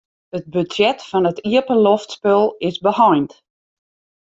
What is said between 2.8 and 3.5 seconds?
beheind.